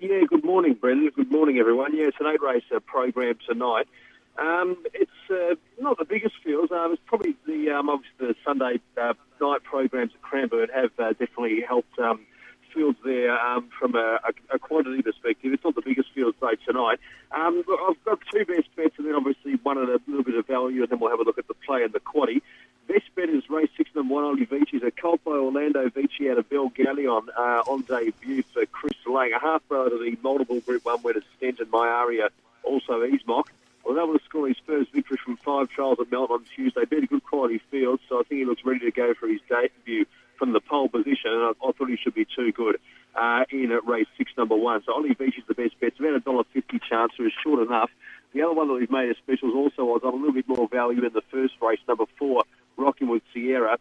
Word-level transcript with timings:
Yeah, 0.00 0.20
good 0.28 0.44
morning, 0.44 0.74
Brendan. 0.74 1.10
Good 1.10 1.30
morning, 1.30 1.58
everyone. 1.58 1.96
Yeah, 1.96 2.06
it's 2.06 2.16
an 2.20 2.26
eight 2.26 2.40
race 2.40 2.62
uh, 2.72 2.78
program 2.78 3.34
tonight. 3.48 3.88
Um, 4.38 4.76
it's 4.94 5.10
uh, 5.28 5.56
not 5.80 5.98
the 5.98 6.04
biggest 6.04 6.36
fields. 6.44 6.70
Um, 6.70 6.92
it's 6.92 7.02
probably 7.04 7.34
the 7.46 7.70
um, 7.70 7.90
obviously 7.90 8.28
the 8.28 8.34
Sunday 8.44 8.78
uh, 8.96 9.14
night 9.40 9.64
programs 9.64 10.12
at 10.14 10.22
Cranbourne 10.22 10.68
have 10.72 10.92
uh, 11.00 11.14
definitely 11.14 11.62
helped 11.66 11.98
um, 11.98 12.20
fields 12.72 12.96
there 13.04 13.36
um, 13.40 13.70
from 13.76 13.96
a, 13.96 14.20
a, 14.52 14.58
quantity 14.60 15.02
perspective. 15.02 15.52
It's 15.52 15.64
not 15.64 15.74
the 15.74 15.82
biggest 15.82 16.12
field 16.14 16.36
though 16.40 16.52
tonight. 16.64 17.00
Um, 17.32 17.64
I've 17.88 18.04
got 18.04 18.20
two 18.32 18.44
best 18.44 18.68
bets 18.76 18.94
and 18.98 19.06
then 19.06 19.16
obviously 19.16 19.54
one 19.64 19.78
at 19.78 19.88
a 19.88 20.00
little 20.06 20.22
bit 20.22 20.36
of 20.36 20.46
value, 20.46 20.82
and 20.82 20.90
then 20.90 21.00
we'll 21.00 21.10
have 21.10 21.18
a 21.18 21.24
look 21.24 21.38
at 21.38 21.48
the 21.48 21.54
play 21.54 21.82
and 21.82 21.92
the 21.92 22.00
quaddy. 22.00 22.40
Best 22.86 23.14
bet 23.16 23.28
is 23.28 23.50
race 23.50 23.68
six 23.76 23.90
number 23.94 24.14
one, 24.14 24.24
Ollie 24.24 24.44
Vici. 24.44 24.78
A 24.78 24.90
colt 24.90 25.22
by 25.24 25.32
Orlando 25.32 25.90
Vici 25.90 26.30
out 26.30 26.38
of 26.38 26.48
Belgaleon 26.48 27.28
uh, 27.36 27.62
on 27.66 27.82
debut 27.82 28.42
for 28.54 28.64
Chris 28.78 28.92
Lang. 29.06 29.32
A 29.32 29.40
half 29.40 29.66
brother 29.66 29.90
to 29.90 29.98
the 29.98 30.16
multiple 30.22 30.60
Group 30.60 30.84
1 30.84 31.02
winners 31.02 31.24
Stenton, 31.40 31.66
Myaria, 31.66 32.28
also 32.62 33.02
Easmock. 33.02 33.48
Was 33.84 33.96
able 33.96 34.16
to 34.16 34.24
score 34.24 34.46
his 34.46 34.56
first 34.66 34.92
victory 34.92 35.18
from 35.24 35.36
five 35.38 35.68
trials 35.70 35.98
at 35.98 36.10
Melton 36.12 36.36
on 36.36 36.44
Tuesday. 36.54 36.84
Beat 36.84 37.04
a 37.04 37.06
good 37.06 37.24
quality 37.24 37.60
field, 37.70 38.00
so 38.08 38.20
I 38.20 38.22
think 38.22 38.40
he 38.40 38.44
looks 38.44 38.62
ready 38.64 38.80
to 38.80 38.90
go 38.90 39.14
for 39.14 39.26
his 39.26 39.40
debut 39.48 40.04
from 40.38 40.52
the 40.52 40.60
pole 40.60 40.88
position, 40.88 41.32
and 41.32 41.42
I, 41.42 41.50
I 41.66 41.72
thought 41.72 41.88
he 41.88 41.96
should 41.96 42.14
be 42.14 42.26
too 42.26 42.52
good 42.52 42.78
uh, 43.16 43.44
in 43.50 43.72
at 43.72 43.86
race 43.86 44.06
six, 44.18 44.30
number 44.36 44.54
one. 44.56 44.82
So 44.84 44.92
Ollie 44.92 45.14
Vici 45.14 45.38
is 45.38 45.44
the 45.48 45.54
best 45.54 45.80
bet. 45.80 45.88
It's 45.88 45.98
about 45.98 46.14
a 46.14 46.20
dollar 46.20 46.44
fifty 46.52 46.78
chance, 46.78 47.12
so 47.16 47.24
it's 47.24 47.34
short 47.42 47.66
enough. 47.66 47.90
The 48.34 48.42
other 48.42 48.52
one 48.52 48.68
that 48.68 48.74
we've 48.74 48.90
made 48.90 49.10
a 49.10 49.16
specials 49.16 49.54
also 49.54 49.84
was 49.84 50.02
on 50.04 50.12
a 50.12 50.16
little 50.16 50.34
bit 50.34 50.46
more 50.46 50.68
value 50.68 51.04
in 51.04 51.12
the 51.14 51.22
first 51.32 51.54
race, 51.62 51.80
number 51.88 52.04
four, 52.18 52.44
Rocking 52.76 53.08
with 53.08 53.22
Sierra. 53.32 53.78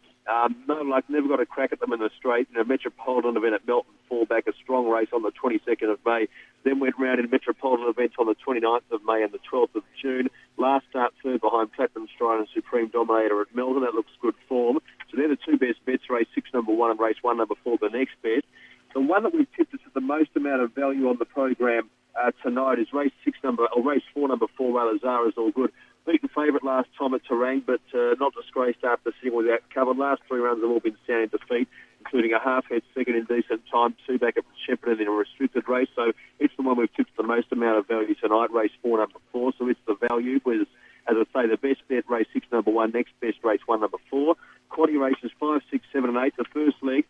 Um, 0.48 0.56
no 0.68 0.82
luck, 0.82 1.04
never 1.10 1.28
got 1.28 1.42
a 1.42 1.46
crack 1.46 1.74
at 1.74 1.80
them 1.80 1.92
in 1.92 2.00
the 2.00 2.10
straight. 2.18 2.48
You 2.52 2.58
know, 2.58 2.64
Metropolitan 2.64 3.36
event 3.36 3.54
at 3.54 3.68
Melton 3.68 3.92
fall 4.08 4.26
back 4.26 4.48
a 4.48 4.54
strong 4.64 4.88
race 4.88 5.10
on 5.14 5.22
the 5.22 5.32
22nd 5.32 5.92
of 5.92 6.00
May. 6.06 6.28
Then 6.64 6.80
went 6.80 6.96
round 6.98 7.20
in 7.20 7.30
Metropolitan 7.30 7.88
event 7.88 8.14
on 8.18 8.28
the 8.28 8.36
29th 8.36 8.90
of 8.92 9.04
May 9.04 9.24
and 9.24 9.34
the 9.34 9.40
12th 9.52 9.76
of 9.76 9.84
June. 10.02 10.30
Last 10.58 10.86
start 10.90 11.14
third 11.22 11.42
behind 11.42 11.74
Platinum 11.74 12.08
Stride 12.16 12.40
and 12.40 12.48
Supreme 12.54 12.88
Dominator 12.88 13.42
at 13.42 13.54
Melbourne. 13.54 13.84
That 13.84 13.94
looks 13.94 14.12
good 14.22 14.36
form. 14.48 14.80
So 15.12 15.18
they're 15.18 15.28
the 15.28 15.38
two 15.38 15.58
best 15.58 15.84
bets, 15.86 16.10
race 16.10 16.28
six, 16.34 16.50
number 16.54 16.74
one, 16.74 16.92
and 16.92 17.00
race 17.00 17.18
one, 17.22 17.38
number 17.38 17.56
four, 17.64 17.78
the 17.82 17.90
next 17.90 18.16
bet. 18.24 18.46
The 18.94 19.02
one 19.02 19.24
that 19.24 19.34
we've 19.34 19.52
tipped 19.56 19.74
us 19.74 19.82
at 19.86 19.94
the 19.94 20.02
most 20.02 20.30
amount 20.36 20.62
of 20.62 20.74
value 20.74 21.10
on 21.10 21.18
the 21.20 21.26
program 21.26 21.90
uh, 22.16 22.32
tonight 22.42 22.80
is 22.80 22.88
race 22.94 23.12
six, 23.26 23.38
number 23.44 23.68
or 23.76 23.84
race 23.84 24.04
four, 24.14 24.28
number 24.30 24.48
four, 24.58 24.80
Razar 24.80 25.28
is 25.28 25.34
all 25.38 25.52
good. 25.52 25.72
Beat 26.08 26.22
the 26.22 26.30
favourite 26.30 26.64
last 26.64 26.88
time 26.98 27.14
at 27.14 27.26
Terang, 27.26 27.66
but 27.66 27.82
uh, 27.94 28.16
not 28.18 28.34
disgraced 28.34 28.82
after 28.82 29.12
sitting 29.20 29.36
without 29.36 29.60
cover. 29.74 29.94
Last 29.94 30.22
three 30.26 30.40
runs 30.40 30.62
have 30.62 30.72
all 30.72 30.80
been 30.80 30.96
sound 31.06 31.32
defeat, 31.32 31.68
including 32.00 32.32
a 32.32 32.40
half 32.40 32.64
head 32.70 32.82
second 32.96 33.16
in 33.16 33.26
decent 33.26 33.62
time, 33.70 33.94
two 34.08 34.18
back 34.18 34.38
at 34.38 34.46
Shepparton 34.64 35.02
in 35.02 35.08
a 35.08 35.12
restricted 35.12 35.68
race. 35.68 35.90
So 35.98 36.14
it's 36.40 36.54
the 36.56 36.64
one 36.64 36.78
we've 36.78 36.94
tipped 36.96 37.18
the 37.18 37.24
most 37.24 37.52
amount 37.52 37.80
of 37.80 37.88
value 37.90 38.16
tonight, 38.16 38.54
race 38.54 38.72
four, 38.82 39.00
number 39.00 39.20
four. 39.34 39.52
So 39.60 39.68
it's 39.68 39.82
the 39.86 39.96
value 40.08 40.40
with, 40.46 40.66
as 41.10 41.18
I 41.20 41.42
say, 41.42 41.48
the 41.50 41.58
best 41.58 41.86
bet, 41.90 42.10
race 42.10 42.28
six, 42.32 42.46
number 42.54 42.72
one, 42.72 42.92
next 42.94 43.12
best, 43.20 43.44
race 43.44 43.60
one, 43.66 43.82
number 43.82 43.98
four. 44.10 44.36
Quaddy 44.72 44.98
races 44.98 45.32
five, 45.42 45.60
six, 45.70 45.84
seven, 45.92 46.16
and 46.16 46.26
eight. 46.26 46.38
The 46.38 46.46
first 46.54 46.78
leg, 46.82 47.04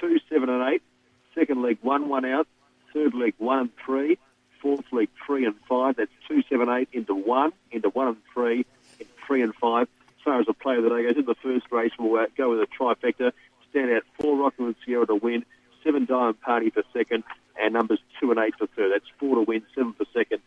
two, 0.00 0.20
seven, 0.30 0.48
and 0.48 0.74
eight. 0.74 0.82
Second 1.34 1.60
leg, 1.60 1.78
one, 1.82 2.08
one 2.08 2.24
out. 2.24 2.46
Third 2.92 3.14
leg, 3.14 3.34
one 3.38 3.58
and 3.58 3.70
three. 3.84 4.16
Fourth 4.64 4.86
leg, 4.92 5.10
three 5.26 5.44
and 5.44 5.54
five. 5.68 5.96
That's 5.96 6.10
two, 6.26 6.42
seven, 6.48 6.70
eight 6.70 6.88
into 6.94 7.14
one, 7.14 7.52
into 7.70 7.90
one 7.90 8.08
and 8.08 8.16
three, 8.32 8.64
in 8.98 9.06
three 9.26 9.42
and 9.42 9.54
five. 9.54 9.88
As 10.06 10.24
far 10.24 10.40
as 10.40 10.46
the 10.46 10.54
play 10.54 10.76
of 10.78 10.84
the 10.84 10.88
day 10.88 11.02
goes, 11.02 11.18
in 11.18 11.26
the 11.26 11.34
first 11.34 11.66
race, 11.70 11.92
we'll 11.98 12.18
uh, 12.18 12.26
go 12.34 12.48
with 12.48 12.60
a 12.60 12.66
trifecta. 12.66 13.32
Stand 13.68 13.92
out 13.92 14.04
four 14.18 14.38
Rockland 14.38 14.74
Sierra 14.82 15.06
to 15.06 15.16
win, 15.16 15.44
seven 15.84 16.06
Diamond 16.06 16.40
Party 16.40 16.70
for 16.70 16.82
second, 16.94 17.24
and 17.60 17.74
numbers 17.74 17.98
two 18.18 18.30
and 18.30 18.40
eight 18.40 18.54
for 18.58 18.66
third. 18.68 18.92
That's 18.94 19.04
four 19.18 19.34
to 19.34 19.42
win, 19.42 19.64
seven 19.74 19.92
for 19.92 20.06
second, 20.14 20.40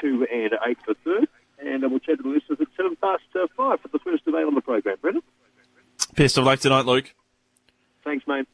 two 0.00 0.26
and 0.32 0.54
eight 0.66 0.78
for 0.86 0.94
third. 1.04 1.28
And 1.58 1.84
uh, 1.84 1.90
we'll 1.90 1.98
chat 1.98 2.16
to 2.16 2.22
the 2.22 2.30
listeners 2.30 2.58
at 2.62 2.68
seven 2.74 2.96
past 2.96 3.24
uh, 3.34 3.48
five 3.54 3.82
for 3.82 3.88
the 3.88 3.98
first 3.98 4.26
of 4.26 4.34
eight 4.34 4.46
on 4.46 4.54
the 4.54 4.62
program. 4.62 4.96
Brendan? 5.02 5.22
Best 6.16 6.38
of 6.38 6.44
luck 6.44 6.60
tonight, 6.60 6.86
Luke. 6.86 7.12
Thanks, 8.02 8.26
mate. 8.26 8.48